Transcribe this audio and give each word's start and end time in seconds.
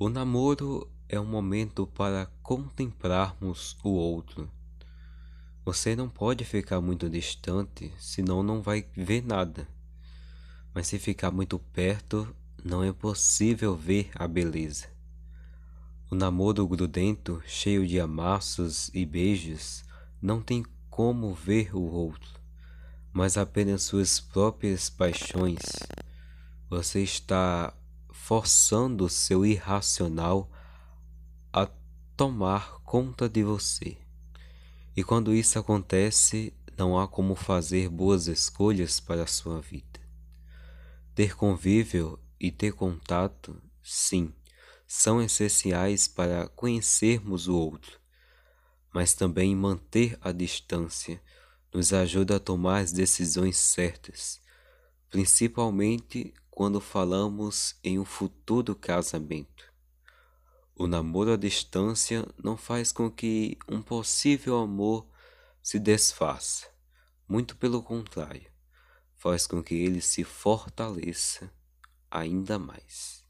O 0.00 0.08
namoro 0.08 0.88
é 1.08 1.18
um 1.18 1.24
momento 1.24 1.84
para 1.84 2.26
contemplarmos 2.40 3.76
o 3.82 3.88
outro. 3.88 4.48
Você 5.64 5.96
não 5.96 6.08
pode 6.08 6.44
ficar 6.44 6.80
muito 6.80 7.10
distante, 7.10 7.92
senão 7.98 8.40
não 8.40 8.62
vai 8.62 8.86
ver 8.96 9.26
nada. 9.26 9.66
Mas 10.72 10.86
se 10.86 11.00
ficar 11.00 11.32
muito 11.32 11.58
perto, 11.58 12.32
não 12.64 12.84
é 12.84 12.92
possível 12.92 13.74
ver 13.74 14.08
a 14.14 14.28
beleza. 14.28 14.86
O 16.08 16.14
namoro 16.14 16.64
grudento, 16.68 17.42
cheio 17.44 17.84
de 17.84 17.98
amassos 17.98 18.92
e 18.94 19.04
beijos, 19.04 19.84
não 20.22 20.40
tem 20.40 20.64
como 20.88 21.34
ver 21.34 21.74
o 21.74 21.82
outro, 21.82 22.40
mas 23.12 23.36
apenas 23.36 23.82
suas 23.82 24.20
próprias 24.20 24.88
paixões. 24.88 25.58
Você 26.70 27.02
está 27.02 27.74
forçando 28.10 29.08
seu 29.08 29.44
irracional 29.44 30.50
a 31.52 31.66
tomar 32.16 32.80
conta 32.82 33.28
de 33.28 33.42
você. 33.42 33.96
E 34.96 35.04
quando 35.04 35.34
isso 35.34 35.58
acontece, 35.58 36.52
não 36.76 36.98
há 36.98 37.06
como 37.06 37.34
fazer 37.34 37.88
boas 37.88 38.26
escolhas 38.26 39.00
para 39.00 39.22
a 39.22 39.26
sua 39.26 39.60
vida. 39.60 40.00
Ter 41.14 41.36
convívio 41.36 42.18
e 42.38 42.50
ter 42.50 42.72
contato, 42.72 43.60
sim, 43.82 44.32
são 44.86 45.20
essenciais 45.20 46.08
para 46.08 46.48
conhecermos 46.48 47.46
o 47.46 47.56
outro, 47.56 48.00
mas 48.92 49.12
também 49.12 49.54
manter 49.54 50.16
a 50.20 50.32
distância 50.32 51.20
nos 51.72 51.92
ajuda 51.92 52.36
a 52.36 52.40
tomar 52.40 52.78
as 52.78 52.92
decisões 52.92 53.58
certas, 53.58 54.40
principalmente 55.10 56.32
quando 56.58 56.80
falamos 56.80 57.78
em 57.84 58.00
um 58.00 58.04
futuro 58.04 58.74
casamento. 58.74 59.72
O 60.74 60.88
namoro 60.88 61.34
à 61.34 61.36
distância 61.36 62.26
não 62.36 62.56
faz 62.56 62.90
com 62.90 63.08
que 63.08 63.56
um 63.68 63.80
possível 63.80 64.58
amor 64.58 65.06
se 65.62 65.78
desfaça, 65.78 66.66
muito 67.28 67.56
pelo 67.56 67.80
contrário, 67.80 68.50
faz 69.14 69.46
com 69.46 69.62
que 69.62 69.76
ele 69.76 70.00
se 70.00 70.24
fortaleça 70.24 71.48
ainda 72.10 72.58
mais. 72.58 73.24